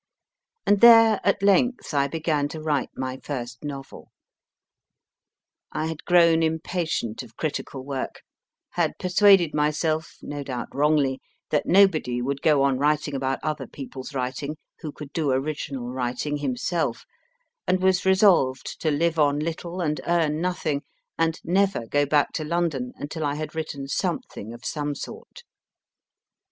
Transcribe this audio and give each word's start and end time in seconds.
And 0.65 0.81
there, 0.81 1.21
at 1.23 1.43
length, 1.43 1.93
I 1.93 2.07
began 2.07 2.47
to 2.47 2.59
write 2.59 2.89
my 2.95 3.17
first 3.23 3.63
novel. 3.63 4.09
I 5.71 5.85
had 5.85 6.05
grown 6.05 6.41
im 6.41 6.57
patient 6.57 7.21
of 7.21 7.37
critical 7.37 7.83
work, 7.85 8.23
had 8.71 8.97
persuaded 8.97 9.53
myself 9.53 10.17
(no 10.23 10.41
doubt 10.43 10.69
wrongly) 10.73 11.21
that 11.51 11.67
nobody 11.67 12.19
would 12.19 12.41
go 12.41 12.63
on 12.63 12.79
writing 12.79 13.13
about 13.13 13.37
other 13.43 13.67
people 13.67 14.01
s 14.01 14.15
writing 14.15 14.57
who 14.79 14.91
could 14.91 15.13
do 15.13 15.29
original 15.29 15.91
writing 15.91 16.37
himself, 16.37 17.05
and 17.67 17.79
was 17.79 18.03
resolved 18.03 18.81
to 18.81 18.89
live 18.89 19.19
on 19.19 19.37
little 19.37 19.81
and 19.81 20.01
earn 20.07 20.41
nothing, 20.41 20.81
and 21.19 21.39
never 21.43 21.85
go 21.85 22.07
back 22.07 22.31
to 22.33 22.43
London 22.43 22.91
until 22.95 23.23
I 23.23 23.35
had 23.35 23.53
written 23.53 23.87
something 23.87 24.51
of 24.51 24.65
some 24.65 24.95
sort. 24.95 25.43